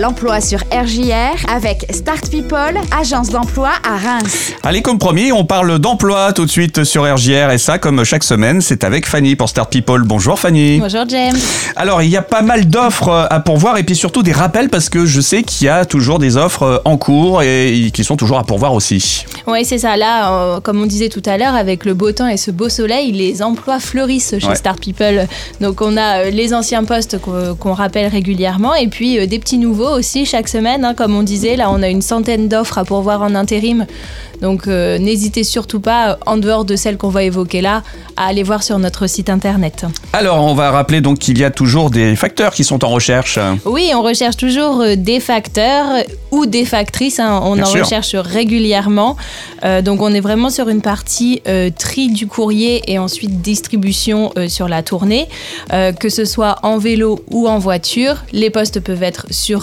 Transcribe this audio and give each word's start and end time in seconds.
l'emploi 0.00 0.40
sur 0.40 0.60
RJR 0.72 1.44
avec 1.52 1.84
Start 1.90 2.30
People, 2.30 2.74
agence 2.98 3.28
d'emploi 3.28 3.70
à 3.86 3.96
Reims. 3.98 4.52
Allez, 4.62 4.80
comme 4.80 4.98
promis, 4.98 5.30
on 5.30 5.44
parle 5.44 5.78
d'emploi 5.78 6.32
tout 6.32 6.46
de 6.46 6.50
suite 6.50 6.84
sur 6.84 7.02
RJR 7.02 7.50
et 7.50 7.58
ça, 7.58 7.78
comme 7.78 8.02
chaque 8.04 8.24
semaine, 8.24 8.62
c'est 8.62 8.82
avec 8.82 9.06
Fanny 9.06 9.36
pour 9.36 9.50
Start 9.50 9.70
People. 9.70 10.02
Bonjour 10.04 10.38
Fanny. 10.38 10.80
Bonjour 10.80 11.04
James. 11.08 11.36
Alors, 11.76 12.00
il 12.02 12.08
y 12.08 12.16
a 12.16 12.22
pas 12.22 12.40
mal 12.40 12.66
d'offres 12.66 13.28
à 13.28 13.40
pourvoir 13.40 13.76
et 13.76 13.82
puis 13.82 13.94
surtout 13.94 14.22
des 14.22 14.32
rappels 14.32 14.70
parce 14.70 14.88
que 14.88 15.04
je 15.04 15.20
sais 15.20 15.42
qu'il 15.42 15.66
y 15.66 15.68
a 15.68 15.84
toujours 15.84 16.18
des 16.18 16.38
offres 16.38 16.80
en 16.86 16.96
cours 16.96 17.42
et 17.42 17.90
qui 17.92 18.02
sont 18.02 18.16
toujours 18.16 18.38
à 18.38 18.44
pourvoir 18.44 18.72
aussi. 18.72 19.26
Oui, 19.46 19.64
c'est 19.66 19.78
ça. 19.78 19.98
Là, 19.98 20.32
euh, 20.32 20.60
comme 20.60 20.80
on 20.80 20.86
disait 20.86 21.10
tout 21.10 21.22
à 21.26 21.36
l'heure, 21.36 21.54
avec 21.54 21.84
le 21.84 21.92
beau 21.92 22.12
temps 22.12 22.28
et 22.28 22.38
ce 22.38 22.50
beau 22.50 22.70
soleil, 22.70 23.12
les 23.12 23.42
emplois 23.42 23.78
fleurissent 23.78 24.34
chez 24.38 24.46
Ouais. 24.46 24.54
Start 24.54 24.80
People. 24.80 25.26
Donc, 25.60 25.82
on 25.82 25.96
a 25.98 26.24
euh, 26.24 26.30
les 26.30 26.54
anciens 26.54 26.84
postes 26.84 27.20
qu'on 27.20 27.54
qu'on 27.54 27.72
rappelle 27.74 28.08
régulièrement 28.08 28.74
et 28.74 28.88
puis 28.88 29.18
euh, 29.18 29.26
des 29.26 29.38
petits 29.38 29.58
nouveaux 29.58 29.89
aussi 29.90 30.24
chaque 30.26 30.48
semaine. 30.48 30.84
hein. 30.84 30.94
comme 30.94 31.14
on 31.16 31.22
disait, 31.22 31.56
là, 31.56 31.70
on 31.70 31.82
a 31.82 31.88
une 31.88 32.02
centaine 32.02 32.48
d'offres 32.48 32.78
à 32.78 32.84
pourvoir 32.84 33.22
en 33.22 33.34
intérim. 33.34 33.86
Donc, 34.40 34.68
euh, 34.68 34.98
n'hésitez 34.98 35.44
surtout 35.44 35.80
pas, 35.80 36.18
en 36.24 36.38
dehors 36.38 36.64
de 36.64 36.74
celles 36.74 36.96
qu'on 36.96 37.10
va 37.10 37.24
évoquer 37.24 37.60
là, 37.60 37.82
à 38.16 38.26
aller 38.26 38.42
voir 38.42 38.62
sur 38.62 38.78
notre 38.78 39.06
site 39.06 39.28
internet. 39.28 39.84
Alors, 40.14 40.42
on 40.42 40.54
va 40.54 40.70
rappeler 40.70 41.02
donc 41.02 41.18
qu'il 41.18 41.38
y 41.38 41.44
a 41.44 41.50
toujours 41.50 41.90
des 41.90 42.16
facteurs 42.16 42.52
qui 42.54 42.64
sont 42.64 42.82
en 42.84 42.88
recherche. 42.88 43.38
Oui, 43.66 43.90
on 43.94 44.00
recherche 44.02 44.36
toujours 44.38 44.80
euh, 44.80 44.94
des 44.96 45.20
facteurs 45.20 46.02
ou 46.30 46.46
des 46.46 46.64
factrices. 46.64 47.18
hein. 47.20 47.40
On 47.44 47.54
Bien 47.54 47.64
en 47.64 47.66
sûr. 47.66 47.84
recherche 47.84 48.14
régulièrement. 48.14 49.16
Euh, 49.64 49.82
donc, 49.82 50.00
on 50.00 50.12
est 50.14 50.20
vraiment 50.20 50.48
sur 50.48 50.68
une 50.70 50.80
partie 50.80 51.42
euh, 51.46 51.68
tri 51.76 52.08
du 52.08 52.26
courrier 52.26 52.82
et 52.90 52.98
ensuite 52.98 53.42
distribution 53.42 54.32
sur 54.48 54.68
la 54.68 54.82
tournée. 54.82 55.28
Que 55.70 56.08
ce 56.08 56.24
soit 56.24 56.56
en 56.62 56.78
vélo 56.78 57.20
ou 57.30 57.46
en 57.48 57.58
voiture, 57.58 58.16
les 58.32 58.50
postes 58.50 58.80
peuvent 58.80 59.02
être 59.02 59.26
sur 59.30 59.60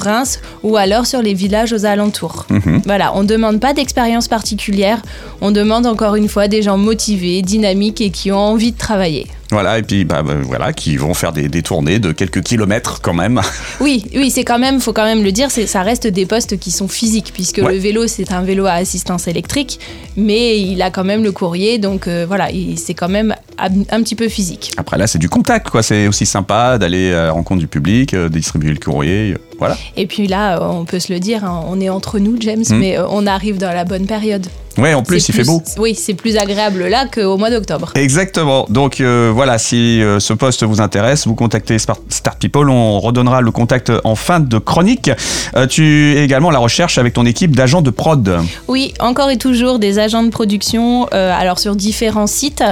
Ou 0.64 0.78
alors 0.78 1.06
sur 1.06 1.22
les 1.22 1.34
villages 1.34 1.74
aux 1.74 1.86
alentours. 1.86 2.46
Mhm. 2.50 2.82
Voilà, 2.86 3.16
on 3.16 3.24
ne 3.24 3.28
demande 3.28 3.60
pas 3.60 3.74
d'expérience 3.74 4.28
particulière. 4.28 5.02
On 5.42 5.52
demande 5.52 5.86
encore 5.86 6.16
une 6.16 6.28
fois 6.28 6.48
des 6.48 6.62
gens 6.62 6.78
motivés, 6.78 7.42
dynamiques 7.42 8.02
et 8.02 8.10
qui 8.10 8.32
ont 8.32 8.38
envie 8.38 8.72
de 8.72 8.78
travailler. 8.78 9.28
Voilà, 9.52 9.78
et 9.80 9.82
puis 9.84 10.04
bah, 10.04 10.24
bah, 10.24 10.34
voilà, 10.44 10.74
qui 10.74 10.98
vont 10.98 11.14
faire 11.14 11.32
des, 11.32 11.48
des 11.48 11.62
tournées 11.62 12.00
de 12.00 12.12
quelques 12.12 12.42
kilomètres 12.42 13.00
quand 13.02 13.14
même. 13.14 13.42
Oui, 13.80 14.06
oui, 14.16 14.32
c'est 14.32 14.44
quand 14.44 14.58
même, 14.60 14.80
faut 14.82 14.92
quand 14.94 15.06
même 15.06 15.24
le 15.24 15.32
dire, 15.32 15.50
ça 15.52 15.82
reste 15.84 16.08
des 16.08 16.26
postes 16.26 16.58
qui 16.60 16.72
sont 16.72 16.88
physiques, 16.88 17.32
puisque 17.34 17.60
Ouais. 17.60 17.74
le 17.74 17.78
vélo 17.80 18.08
c'est 18.08 18.32
un 18.34 18.42
vélo 18.42 18.66
à 18.66 18.74
assistance 18.74 19.28
électrique, 19.28 19.80
mais 20.18 20.60
il 20.60 20.82
a 20.82 20.90
quand 20.92 21.04
même 21.04 21.24
le 21.24 21.32
courrier, 21.32 21.78
donc 21.78 22.08
euh, 22.08 22.26
voilà, 22.28 22.52
il- 22.52 22.78
c'est 22.80 22.94
quand 22.96 23.08
même 23.10 23.36
un, 23.60 24.02
petit 24.04 24.16
peu 24.16 24.28
physique. 24.30 24.72
Après 24.78 24.98
là, 24.98 25.08
c'est 25.08 25.18
du 25.20 25.30
contact, 25.30 25.70
quoi. 25.70 25.82
C'est 25.84 26.08
aussi 26.08 26.26
sympa 26.26 26.78
d'aller 26.78 27.14
à 27.14 27.26
la 27.26 27.32
rencontre 27.32 27.60
du 27.60 27.68
public, 27.68 28.14
euh, 28.14 28.30
de 28.30 28.34
distribuer 28.34 28.72
le 28.72 28.78
courrier. 28.80 29.34
euh, 29.34 29.38
Voilà. 29.60 29.78
Et 29.96 30.06
puis 30.08 30.28
là, 30.28 30.58
euh, 30.58 30.68
on 30.70 30.86
peut 30.86 31.00
se 31.00 31.12
le 31.14 31.20
dire, 31.20 31.44
hein, 31.46 31.64
on 31.68 31.80
est 31.82 31.90
entre 31.90 32.20
nous, 32.20 32.36
James, 32.40 32.64
Mm. 32.70 32.76
mais 32.78 32.98
euh, 32.98 33.08
on 33.10 33.26
arrive 33.28 33.58
dans 33.58 33.72
la 33.74 33.86
bonne 33.86 34.06
période. 34.06 34.46
Ouais, 34.78 34.94
en 34.94 35.04
plus, 35.04 35.28
il 35.30 35.34
fait 35.34 35.44
beau. 35.44 35.62
Oui, 35.78 35.96
c'est 35.96 36.14
plus 36.14 36.38
agréable 36.38 36.88
là 36.88 37.06
qu'au 37.06 37.38
mois 37.38 37.50
d'octobre. 37.50 37.92
Exactement. 37.96 38.66
Donc 38.70 39.02
euh, 39.02 39.32
voilà, 39.34 39.58
si 39.58 40.02
euh, 40.02 40.20
ce 40.20 40.34
poste 40.34 40.64
vous 40.64 40.82
intéresse, 40.82 41.28
vous 41.28 41.36
contactez 41.36 41.78
Start 41.80 42.38
People. 42.40 42.70
On 42.70 43.00
redonnera 43.00 43.42
le 43.42 43.52
contact 43.52 43.92
en 44.04 44.16
fin 44.16 44.40
de 44.40 44.58
chronique. 44.58 45.12
Euh, 45.56 45.68
tu 45.68 46.16
es 46.16 46.24
également 46.24 46.50
à 46.50 46.54
la 46.54 46.60
recherche 46.60 46.98
avec 46.98 47.14
ton 47.14 47.26
équipe 47.26 47.56
d'agents 47.56 47.82
de 47.82 47.90
prod. 47.90 48.38
Oui, 48.68 48.94
encore 49.00 49.30
et 49.30 49.38
toujours 49.38 49.80
des 49.80 50.00
agents 50.00 50.24
de 50.24 50.30
production, 50.30 51.06
alors 51.08 51.60
sur 51.60 51.76
différents 51.76 52.28
sites. 52.28 52.64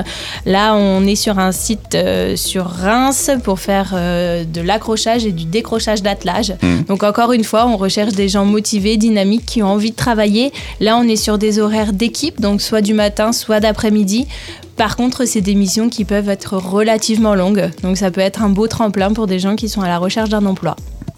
Là, 0.45 0.75
on 0.75 1.05
est 1.05 1.15
sur 1.15 1.39
un 1.39 1.51
site 1.51 1.97
sur 2.35 2.65
Reims 2.65 3.31
pour 3.43 3.59
faire 3.59 3.93
de 3.93 4.61
l'accrochage 4.61 5.25
et 5.25 5.31
du 5.31 5.45
décrochage 5.45 6.01
d'attelage. 6.01 6.53
Mhm. 6.61 6.83
Donc 6.87 7.03
encore 7.03 7.33
une 7.33 7.43
fois, 7.43 7.65
on 7.67 7.77
recherche 7.77 8.13
des 8.13 8.29
gens 8.29 8.45
motivés, 8.45 8.97
dynamiques, 8.97 9.45
qui 9.45 9.63
ont 9.63 9.67
envie 9.67 9.91
de 9.91 9.95
travailler. 9.95 10.51
Là, 10.79 10.97
on 10.97 11.07
est 11.07 11.15
sur 11.15 11.37
des 11.37 11.59
horaires 11.59 11.93
d'équipe, 11.95 12.39
donc 12.39 12.61
soit 12.61 12.81
du 12.81 12.93
matin, 12.93 13.31
soit 13.31 13.59
d'après-midi. 13.59 14.27
Par 14.77 14.95
contre, 14.95 15.25
c'est 15.25 15.41
des 15.41 15.55
missions 15.55 15.89
qui 15.89 16.05
peuvent 16.05 16.29
être 16.29 16.57
relativement 16.57 17.35
longues, 17.35 17.71
donc 17.81 17.97
ça 17.97 18.11
peut 18.11 18.21
être 18.21 18.41
un 18.41 18.49
beau 18.49 18.67
tremplin 18.67 19.13
pour 19.13 19.27
des 19.27 19.39
gens 19.39 19.55
qui 19.55 19.69
sont 19.69 19.81
à 19.81 19.87
la 19.87 19.97
recherche 19.97 20.29
d'un 20.29 20.45
emploi. 20.45 20.75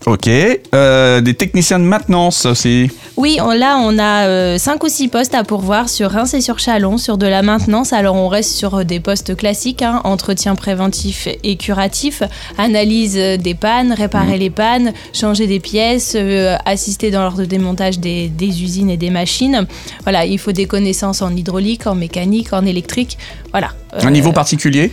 Ok. 0.08 0.30
Euh, 0.74 1.20
des 1.20 1.34
techniciens 1.34 1.80
de 1.80 1.84
maintenance 1.84 2.46
aussi. 2.46 2.90
Oui, 3.18 3.40
on- 3.42 3.52
là, 3.52 3.78
on 3.82 4.00
a 4.00 4.58
5 4.58 4.82
ou 4.82 4.88
6 4.88 5.10
postes 5.10 5.36
à 5.36 5.44
pourvoir 5.44 5.90
sur 5.90 6.10
Reims 6.12 6.34
et 6.34 6.40
sur 6.40 6.60
Chalon, 6.60 6.98
sur 6.98 7.18
de 7.18 7.28
la 7.28 7.42
maintenance. 7.42 7.92
Alors, 7.92 8.16
on 8.16 8.30
reste 8.30 8.52
sur 8.54 8.76
euh, 8.76 8.84
des 8.86 9.02
postes 9.02 9.36
classiques, 9.36 9.82
hein, 9.82 10.00
entretien 10.06 10.56
préventif 10.56 11.28
et 11.44 11.58
curatif, 11.58 12.24
analyse 12.58 13.18
euh, 13.18 13.36
des 13.36 13.54
pannes, 13.54 13.92
réparer 13.92 14.38
les 14.38 14.50
pannes, 14.50 14.94
changer 15.14 15.46
des 15.46 15.60
pièces, 15.60 16.14
euh, 16.16 16.56
assister 16.66 17.12
dans 17.12 17.24
l'ordre 17.24 17.40
de 17.40 17.46
démontage 17.46 18.00
des, 18.00 18.30
des 18.30 18.64
usines 18.64 18.90
et 18.90 18.98
des 18.98 19.10
machines. 19.10 19.68
Voilà, 20.04 20.26
il 20.26 20.40
faut 20.40 20.54
des 20.54 20.68
connaissances 20.68 21.22
en 21.22 21.36
hydraulique, 21.36 21.86
en 21.86 21.96
mécanique, 21.96 22.54
en 22.54 22.66
électrique. 22.66 23.18
Voilà. 23.52 23.72
Un 23.92 24.08
Euh, 24.08 24.10
niveau 24.12 24.32
particulier? 24.32 24.90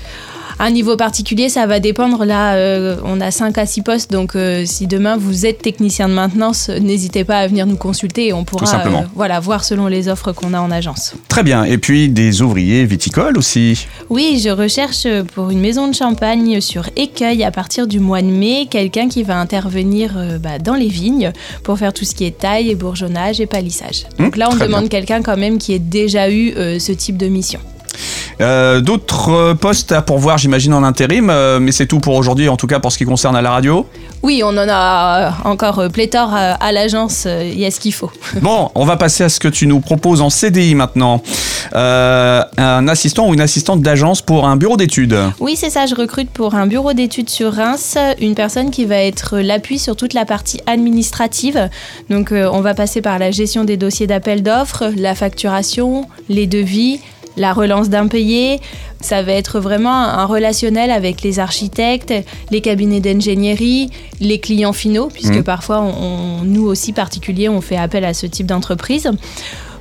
Un 0.59 0.71
niveau 0.71 0.97
particulier, 0.97 1.49
ça 1.49 1.67
va 1.67 1.81
dépendre. 1.81 2.25
Là, 2.25 2.55
euh, 2.55 2.97
on 3.05 3.21
a 3.21 3.31
5 3.31 3.59
à 3.59 3.67
6 3.67 3.83
postes, 3.83 4.11
donc 4.11 4.37
euh, 4.37 4.65
si 4.67 4.87
demain 4.87 5.17
vous 5.17 5.47
êtes 5.47 5.63
technicien 5.63 6.09
de 6.09 6.15
maintenance, 6.15 6.69
n'hésitez 6.69 7.25
pas 7.25 7.39
à 7.39 7.47
venir 7.47 7.67
nous 7.67 7.77
consulter 7.77 8.29
et 8.29 8.33
on 8.33 8.45
pourra 8.45 8.87
euh, 8.87 8.91
voilà, 9.15 9.41
voir 9.41 9.65
selon 9.65 9.87
les 9.87 10.09
offres 10.09 10.33
qu'on 10.33 10.55
a 10.55 10.61
en 10.61 10.71
agence. 10.71 11.15
Très 11.29 11.43
bien. 11.43 11.65
Et 11.65 11.79
puis 11.79 12.09
des 12.09 12.43
ouvriers 12.43 12.85
viticoles 12.85 13.37
aussi. 13.39 13.87
Oui, 14.11 14.41
je 14.43 14.51
recherche 14.51 15.07
pour 15.35 15.51
une 15.51 15.61
maison 15.61 15.89
de 15.89 15.95
champagne 15.95 16.61
sur 16.61 16.89
Écueil 16.97 17.43
à 17.45 17.51
partir 17.51 17.87
du 17.87 18.01
mois 18.01 18.23
de 18.23 18.27
mai 18.27 18.67
quelqu'un 18.71 19.09
qui 19.09 19.23
va 19.23 19.39
intervenir 19.39 20.15
bah, 20.41 20.59
dans 20.59 20.75
les 20.75 20.89
vignes 20.89 21.33
pour 21.63 21.79
faire 21.79 21.93
tout 21.93 22.05
ce 22.05 22.15
qui 22.15 22.25
est 22.25 22.39
taille 22.39 22.71
et 22.71 22.75
bourgeonnage 22.75 23.41
et 23.41 23.47
palissage. 23.47 24.07
Donc 24.19 24.37
Mmh, 24.37 24.39
là, 24.39 24.49
on 24.51 24.57
demande 24.57 24.89
quelqu'un 24.89 25.23
quand 25.23 25.37
même 25.37 25.59
qui 25.59 25.73
ait 25.73 25.79
déjà 25.79 26.31
eu 26.31 26.53
ce 26.79 26.93
type 26.93 27.17
de 27.17 27.27
mission. 27.27 27.61
Euh, 28.41 28.81
D'autres 28.81 29.31
euh, 29.31 29.55
postes 29.55 29.93
à 29.93 30.03
pourvoir, 30.03 30.39
j'imagine, 30.39 30.75
en 30.75 30.83
intérim. 30.83 31.31
euh, 31.31 31.59
mais 31.61 31.73
c'est 31.73 31.87
tout 31.87 32.01
pour 32.01 32.15
aujourd'hui, 32.15 32.49
en 32.49 32.57
tout 32.57 32.67
cas 32.67 32.81
pour 32.81 32.93
ce 32.93 32.99
qui 32.99 33.05
concerne 33.05 33.37
à 33.37 33.43
la 33.43 33.51
radio. 33.51 33.87
Oui, 34.23 34.43
on 34.45 34.57
en 34.57 34.69
a 34.69 35.35
encore 35.45 35.89
pléthore 35.93 36.33
à, 36.33 36.73
l'agence, 36.73 37.27
il 37.27 37.59
y 37.59 37.67
a 37.67 37.71
ce 37.71 37.81
qu'il 37.81 37.93
faut. 37.93 38.11
Bon, 38.43 38.71
on 38.75 38.85
va 38.85 38.97
passer 38.97 39.25
à 39.25 39.29
ce 39.29 39.39
que 39.39 39.49
tu 39.49 39.67
nous 39.67 39.81
proposes 39.81 40.21
en 40.21 40.31
CDI 40.31 40.75
maintenant. 40.75 41.23
Euh, 41.75 42.43
un 42.57 42.89
assistant 42.89 43.29
ou 43.29 43.35
une 43.35 43.41
assistante 43.41 43.81
d'agence 43.81 44.23
pour 44.23 44.47
un 44.47 44.57
bureau 44.57 44.77
d'études. 44.77 45.17
Oui, 45.41 45.57
c'est 45.57 45.71
ça, 45.71 45.87
je 45.87 45.95
recrute 45.95 46.31
pour 46.31 46.55
un 46.55 46.67
bureau 46.67 46.93
d'études 46.93 47.31
sur 47.31 47.53
Reims 47.53 47.97
une 48.21 48.35
personne 48.35 48.71
qui 48.71 48.85
va 48.85 48.97
être 48.97 49.39
l'appui 49.39 49.79
sur 49.79 49.97
toute 49.97 50.15
la 50.15 50.25
partie 50.25 50.61
administrative. 50.67 51.69
Donc 52.11 52.33
euh, 52.33 52.49
on 52.53 52.61
va 52.61 52.75
passer 52.75 53.01
par 53.01 53.19
la 53.19 53.31
gestion 53.31 53.65
des 53.65 53.77
dossiers 53.77 54.07
d'appel 54.07 54.43
d'offres, 54.43 54.93
la 54.97 55.15
facturation, 55.15 56.07
les 56.29 56.47
devis, 56.47 57.01
la 57.37 57.53
relance 57.53 57.89
d'impayés. 57.89 58.61
Ça 59.01 59.23
va 59.23 59.33
être 59.33 59.61
vraiment 59.61 59.93
un 59.95 60.25
relationnel 60.25 60.91
avec 60.91 61.23
les 61.23 61.39
architectes, 61.39 62.15
les 62.51 62.61
cabinets 62.61 63.01
d'ingénierie, 63.01 63.91
les 64.21 64.39
clients 64.39 64.73
finaux, 64.73 65.09
puisque 65.13 65.35
Mhm. 65.37 65.43
parfois, 65.45 65.81
on- 65.83 66.05
on- 66.41 66.45
nous 66.45 66.65
aussi 66.67 66.93
particuliers, 66.93 67.49
on 67.49 67.61
fait 67.61 67.77
appel 67.77 68.05
à 68.05 68.15
ce 68.15 68.27
type 68.27 68.47
d'entreprise. 68.47 69.11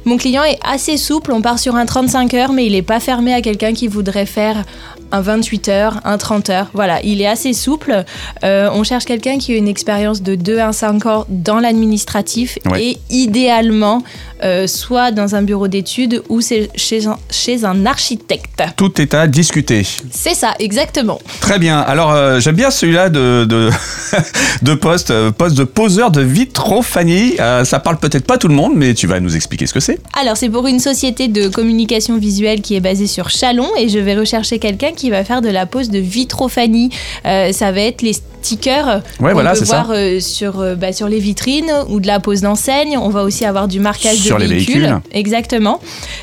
Mon 0.06 0.18
client 0.18 0.44
est 0.44 0.60
assez 0.70 0.98
souple, 0.98 1.32
on 1.32 1.42
part 1.42 1.60
sur 1.60 1.76
un 1.78 1.86
35 1.86 2.34
heures, 2.34 2.52
mais 2.52 2.66
il 2.66 2.74
n'est 2.74 2.82
pas 2.82 3.00
fermé 3.00 3.34
à 3.34 3.42
quelqu'un 3.42 3.72
qui 3.74 3.88
voudrait 3.88 4.26
faire 4.26 4.64
un 5.14 5.22
28 5.22 5.70
heures, 5.70 6.00
un 6.04 6.18
30 6.18 6.50
heures. 6.50 6.68
Voilà, 6.74 7.00
il 7.04 7.22
est 7.22 7.28
assez 7.28 7.54
souple. 7.54 8.04
Euh, 8.44 8.70
on 8.74 8.84
cherche 8.84 9.06
quelqu'un 9.06 9.38
qui 9.38 9.54
a 9.54 9.56
une 9.58 9.68
expérience 9.70 10.22
de 10.22 10.36
2 10.36 10.58
à 10.60 10.74
5 10.74 11.06
ans 11.06 11.26
dans 11.30 11.60
l'administratif 11.60 12.58
Ouais. 12.70 12.84
et 12.84 12.98
idéalement 13.10 14.04
euh, 14.44 14.68
soit 14.68 15.12
dans 15.12 15.36
un 15.36 15.42
bureau 15.44 15.68
d'études 15.68 16.22
ou 16.30 16.42
chez 16.42 17.06
un, 17.08 17.18
chez 17.30 17.64
un 17.64 17.86
architecte. 17.86 18.62
Tout 18.76 19.00
est 19.00 19.14
à 19.14 19.28
discuter. 19.28 19.86
C'est 20.12 20.34
ça, 20.34 20.54
exactement. 20.60 21.20
Très 21.40 21.60
bien. 21.60 21.80
Alors, 21.80 22.12
euh, 22.12 22.40
j'aime 22.40 22.56
bien 22.56 22.72
celui-là 22.72 23.10
de, 23.10 23.46
de, 23.48 23.70
de 24.64 24.74
poste, 24.74 25.14
poste 25.32 25.56
de 25.58 25.64
poseur 25.64 26.12
de 26.12 26.22
vitrophanie. 26.22 27.34
Euh, 27.40 27.64
ça 27.66 27.80
parle 27.80 27.98
peut-être 27.98 28.26
pas 28.26 28.38
tout 28.38 28.48
le 28.48 28.56
monde, 28.56 28.74
mais 28.76 28.94
tu 28.94 29.08
vas 29.08 29.20
nous 29.20 29.36
expliquer 29.36 29.66
ce 29.68 29.74
que 29.74 29.80
c'est. 29.80 30.00
Alors, 30.20 30.38
c'est 30.38 30.50
pour 30.50 30.68
une 30.68 30.80
société 30.80 31.28
de 31.28 31.48
communication 31.48 32.18
visuelle 32.18 32.62
qui 32.62 32.76
est 32.76 32.80
basée 32.82 33.08
sur 33.08 33.30
Chalon 33.30 33.70
et 33.78 33.90
je 33.90 34.00
vais 34.00 34.16
rechercher 34.16 34.60
quelqu'un 34.60 34.92
qui 34.92 35.03
va 35.10 35.24
faire 35.24 35.42
de 35.42 35.50
la 35.50 35.66
pose 35.66 35.90
de 35.90 36.00
vitrophanie. 36.00 36.90
Euh, 37.26 37.52
ça 37.52 37.72
va 37.72 37.82
être 37.82 38.02
les 38.02 38.14
stickers 38.14 39.02
Ouais, 39.20 39.30
qu'on 39.30 39.34
voilà, 39.34 39.52
peut 39.54 39.64
ça. 39.66 39.84
voir 39.84 39.92
euh, 39.96 40.20
sur, 40.20 40.60
euh, 40.60 40.76
bah, 40.76 40.92
sur 40.92 41.08
les 41.08 41.20
vitrines 41.20 41.72
ou 41.90 42.00
de 42.02 42.08
la 42.08 42.20
pose 42.20 42.42
d'enseigne. 42.42 42.98
On 42.98 43.10
va 43.10 43.24
aussi 43.24 43.46
avoir 43.46 43.68
du 43.68 43.80
marquage 43.80 44.18
Sur 44.18 44.38
de 44.38 44.44
les 44.44 44.48
véhicules. 44.56 45.00
Exactement. 45.14 45.80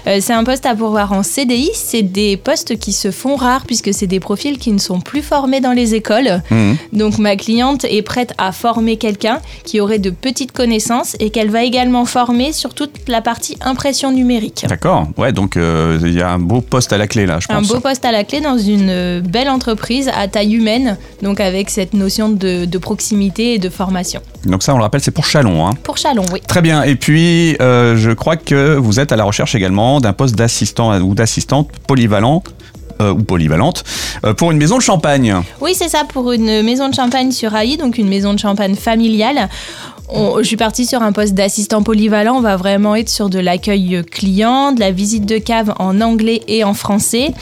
C'est 0.06 0.32
un 0.32 0.44
poste 0.44 0.67
à 0.67 0.75
pourvoir 0.75 1.12
en 1.12 1.23
CDI. 1.23 1.71
C'est 1.75 2.03
des 2.03 2.37
postes 2.37 2.79
qui 2.79 2.93
se 2.93 3.11
font 3.11 3.37
rares 3.37 3.65
puisque 3.67 3.93
c'est 3.94 4.06
des 4.06 4.21
profils 4.21 4.59
qui 4.59 4.73
ne 4.73 4.79
sont 4.79 5.00
plus 5.00 5.23
formés 5.23 5.61
dans 5.61 5.73
les 5.73 5.94
écoles. 5.94 6.43
Mhm. 6.50 6.77
Donc 6.93 7.19
ma 7.19 7.37
cliente 7.37 7.85
est 7.85 8.03
prête 8.03 8.35
à 8.38 8.53
former 8.53 8.97
quelqu'un 8.97 9.41
qui 9.65 9.81
aurait 9.81 9.99
de 9.99 10.11
petites 10.11 10.53
connaissances 10.53 11.17
et 11.21 11.31
qu'elle 11.31 11.50
va 11.50 11.65
également 11.65 12.05
former 12.05 12.53
sur 12.53 12.75
toute 12.75 13.09
la 13.09 13.21
partie 13.23 13.56
impression 13.62 14.12
numérique. 14.12 14.65
D'accord. 14.69 15.06
Ouais, 15.17 15.32
donc 15.32 15.56
euh, 15.56 15.99
il 16.03 16.12
y 16.15 16.21
a 16.23 16.31
un 16.31 16.38
beau 16.38 16.61
poste 16.61 16.93
à 16.93 16.99
la 16.99 17.06
clé 17.06 17.25
là, 17.27 17.38
je 17.41 17.47
Un 17.50 17.56
pense. 17.61 17.69
beau 17.69 17.81
poste 17.81 18.05
à 18.05 18.12
la 18.12 18.25
clé 18.25 18.41
dans 18.41 18.59
une 18.59 18.69
belle 18.76 19.49
entreprise 19.49 20.11
à 20.14 20.28
taille 20.28 20.55
humaine, 20.55 20.96
donc 21.22 21.40
avec 21.40 21.70
cette 21.70 21.94
notion 21.94 22.28
de, 22.28 22.64
de 22.64 22.78
proximité 22.78 23.55
et 23.55 23.58
de 23.58 23.69
formation. 23.69 24.20
Donc 24.44 24.62
ça, 24.62 24.75
on 24.75 24.76
le 24.76 24.82
rappelle, 24.82 25.00
c'est 25.00 25.11
pour 25.11 25.26
Chalon. 25.26 25.67
Hein. 25.67 25.72
Pour 25.82 25.96
Chalon, 25.96 26.25
oui. 26.32 26.40
Très 26.46 26.62
bien. 26.62 26.82
Et 26.82 26.96
puis, 26.96 27.56
euh, 27.61 27.96
je 27.96 28.11
crois 28.11 28.37
que 28.37 28.76
vous 28.76 29.00
êtes 29.00 29.12
à 29.12 29.17
la 29.17 29.25
recherche 29.25 29.55
également 29.55 30.00
d'un 30.00 30.12
poste 30.12 30.34
d'assistant 30.34 30.99
ou 31.00 31.14
d'assistante 31.14 31.70
polyvalent 31.87 32.43
euh, 33.00 33.12
ou 33.12 33.22
polyvalente 33.22 33.84
euh, 34.25 34.34
pour 34.34 34.50
une 34.50 34.58
maison 34.58 34.76
de 34.76 34.82
champagne. 34.82 35.34
Oui, 35.61 35.75
c'est 35.75 35.88
ça, 35.88 36.05
pour 36.05 36.32
une 36.32 36.62
maison 36.62 36.88
de 36.88 36.94
champagne 36.94 37.32
sur 37.32 37.55
AI, 37.55 37.76
donc 37.76 37.99
une 37.99 38.08
maison 38.08 38.34
de 38.34 38.38
champagne 38.38 38.75
familiale. 38.75 39.49
On- 40.12 40.39
je 40.39 40.45
suis 40.45 40.57
partie 40.57 40.87
sur 40.87 41.03
un 41.03 41.12
poste 41.12 41.35
d'assistant 41.35 41.83
polyvalent. 41.83 42.37
On 42.37 42.41
va 42.41 42.57
vraiment 42.57 42.95
être 42.97 43.09
sur 43.09 43.29
de 43.31 43.39
l'accueil 43.39 44.03
client, 44.11 44.73
de 44.73 44.81
la 44.81 44.91
visite 44.91 45.27
de 45.27 45.39
cave 45.39 45.75
en 45.79 46.01
anglais 46.01 46.41
et 46.49 46.65
en 46.65 46.75
français, 46.75 47.33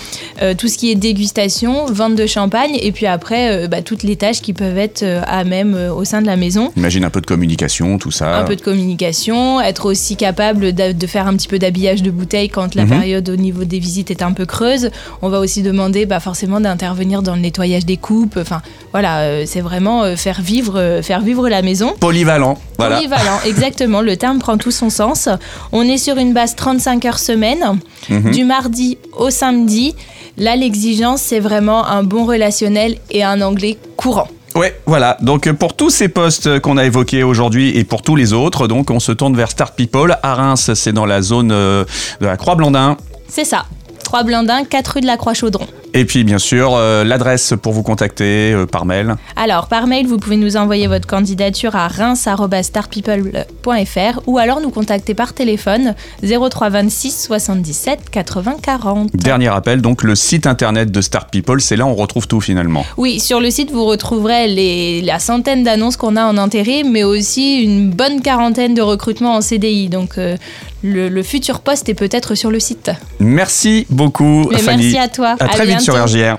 euh, 0.43 0.55
tout 0.55 0.69
ce 0.69 0.76
qui 0.79 0.91
est 0.91 0.94
dégustation, 0.94 1.87
vente 1.87 2.15
de 2.15 2.26
champagne, 2.26 2.76
et 2.81 2.93
puis 2.93 3.06
après, 3.06 3.65
euh, 3.65 3.69
bah, 3.69 3.82
toutes 3.82 4.03
les 4.03 4.17
tâches 4.17 4.41
qui 4.41 4.53
peuvent 4.53 4.79
être 4.79 5.03
euh, 5.03 5.23
à 5.26 5.44
même 5.44 5.75
euh, 5.75 5.93
au 5.93 6.05
sein 6.05 6.20
de 6.20 6.26
la 6.26 6.37
maison. 6.37 6.70
Imagine 6.76 7.05
un 7.05 7.11
peu 7.11 7.20
de 7.20 7.26
communication, 7.26 7.99
tout 7.99 8.11
ça. 8.11 8.38
Un 8.38 8.44
peu 8.44 8.56
de 8.56 8.61
communication, 8.62 9.61
être 9.61 9.87
aussi 9.87 10.17
capable 10.17 10.73
de 10.75 11.06
faire 11.06 11.26
un 11.26 11.35
petit 11.37 11.49
peu 11.49 11.59
d'habillage 11.59 12.03
de 12.03 12.11
bouteilles 12.11 12.49
quand 12.50 12.75
la 12.75 12.85
Mhm. 12.85 12.91
période 12.91 13.29
au 13.29 13.37
niveau 13.37 13.64
des 13.64 13.79
visites 13.79 14.11
est 14.11 14.23
un 14.23 14.32
peu 14.32 14.47
creuse. 14.47 14.91
On 15.23 15.29
va 15.29 15.41
aussi 15.41 15.62
demander 15.62 16.06
bah, 16.06 16.21
forcément 16.21 16.61
d'intervenir 16.61 17.23
dans 17.23 17.35
le 17.35 17.41
nettoyage 17.41 17.87
des 17.87 17.97
coupes. 17.97 18.37
Enfin 18.41 18.61
voilà, 18.93 19.21
euh, 19.21 19.44
c'est 19.47 19.61
vraiment 19.61 20.03
euh, 20.05 20.17
faire, 20.17 20.41
vivre, 20.43 20.75
euh, 20.79 21.03
faire 21.03 21.21
vivre 21.21 21.49
la 21.49 21.62
maison. 21.62 21.94
Polyvalent. 22.00 22.57
Voilà. 22.78 22.96
Polyvalent, 22.96 23.40
exactement, 23.44 24.00
le 24.00 24.16
terme 24.16 24.38
prend 24.38 24.56
tout 24.58 24.70
son 24.70 24.90
sens. 24.90 25.28
On 25.72 25.82
est 25.82 25.99
sur 25.99 26.16
une 26.19 26.32
base 26.32 26.55
35 26.56 27.05
heures 27.05 27.19
semaine, 27.19 27.78
Mhm. 28.08 28.31
du 28.31 28.44
mardi 28.44 28.99
au 29.16 29.31
samedi. 29.31 29.94
Là, 30.37 30.55
l'exigence, 30.56 31.20
c'est 31.22 31.40
vraiment 31.40 31.87
un 31.87 32.02
bon 32.05 32.25
relationnel 32.25 32.96
et 33.10 33.25
un 33.25 33.40
anglais 33.40 33.76
courant. 33.96 34.28
Ouais, 34.55 34.75
voilà. 34.87 35.16
Donc 35.20 35.46
euh, 35.46 35.52
pour 35.52 35.75
tous 35.75 35.90
ces 35.90 36.08
postes 36.08 36.58
qu'on 36.60 36.76
a 36.78 36.84
évoqués 36.84 37.22
aujourd'hui 37.22 37.76
et 37.76 37.84
pour 37.84 38.02
tous 38.02 38.16
les 38.16 38.32
autres, 38.32 38.66
donc 38.66 38.90
on 38.90 38.99
se 39.00 39.12
tourne 39.12 39.37
vers 39.37 39.50
Start 39.50 39.75
People. 39.76 40.16
À 40.22 40.34
Reims, 40.34 40.72
c'est 40.75 40.93
dans 40.93 41.06
la 41.06 41.22
zone 41.22 41.50
euh, 41.52 41.84
de 42.20 42.26
la 42.26 42.37
Croix-Blandin. 42.37 42.96
C'est 43.28 43.44
ça. 43.44 43.66
3 44.08 44.22
Blandins, 44.22 44.64
4 44.64 44.94
rue 44.94 45.00
de 45.02 45.06
la 45.06 45.19
Croix-Chaudron. 45.19 45.66
Et 45.93 46.06
puis 46.06 46.25
bien 46.25 46.38
sûr, 46.38 46.75
euh, 46.75 47.05
l'adresse 47.05 47.52
pour 47.60 47.75
vous 47.75 47.82
contacter 47.82 48.52
euh, 48.52 48.64
par 48.66 48.87
mail. 48.87 49.16
Alors, 49.37 49.69
par 49.69 49.87
mail, 49.87 50.06
vous 50.06 50.16
pouvez 50.16 50.37
nous 50.37 50.56
envoyer 50.56 50.87
votre 50.87 51.06
candidature 51.06 51.76
à 51.76 51.88
reims.startpeople.fr 51.88 54.20
ou 54.26 54.38
alors 54.38 54.60
nous 54.60 54.70
contacter 54.70 55.12
par 55.12 55.34
téléphone 55.34 55.94
03 56.22 56.70
26 56.70 57.25
77 57.25 58.08
80 58.10 58.56
40. 58.62 59.14
Dernier 59.14 59.49
appel, 59.49 59.82
donc 59.82 60.02
le 60.02 60.14
site 60.14 60.46
internet 60.46 60.90
de 60.90 61.02
Start 61.02 61.28
People, 61.31 61.61
c'est 61.61 61.76
là 61.76 61.84
où 61.84 61.88
on 61.88 61.94
retrouve 61.94 62.26
tout 62.26 62.40
finalement. 62.40 62.87
Oui, 62.96 63.20
sur 63.20 63.40
le 63.40 63.50
site, 63.50 63.70
vous 63.70 63.84
retrouverez 63.84 64.49
les, 64.49 65.02
la 65.02 65.19
centaine 65.19 65.64
d'annonces 65.64 65.99
qu'on 65.99 66.16
a 66.16 66.25
en 66.25 66.38
intérim, 66.38 66.90
mais 66.90 67.04
aussi 67.04 67.62
une 67.62 67.90
bonne 67.90 68.22
quarantaine 68.22 68.72
de 68.75 68.82
recrutements 68.82 69.34
en 69.34 69.43
CDI. 69.43 69.90
Donc, 69.90 70.16
euh, 70.16 70.38
le, 70.82 71.08
le 71.08 71.22
futur 71.22 71.60
poste 71.60 71.88
est 71.88 71.94
peut-être 71.94 72.34
sur 72.34 72.50
le 72.50 72.60
site. 72.60 72.90
Merci 73.20 73.86
beaucoup, 73.90 74.48
Mais 74.50 74.58
Fanny. 74.58 74.84
merci 74.84 74.98
à 74.98 75.08
toi. 75.08 75.36
À 75.40 75.48
très 75.48 75.66
vite 75.66 75.80
sur. 75.80 75.94
RJR. 76.02 76.36